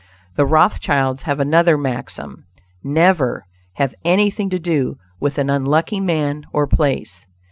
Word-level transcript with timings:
The 0.35 0.47
Rothschilds 0.47 1.21
have 1.29 1.39
another 1.39 1.77
maxim: 1.77 2.45
"Never 2.83 3.45
have 3.75 3.93
anything 4.03 4.49
to 4.49 4.57
do 4.57 4.95
with 5.19 5.37
an 5.37 5.51
unlucky 5.51 5.99
man 5.99 6.43
or 6.51 6.65
place." 6.65 7.23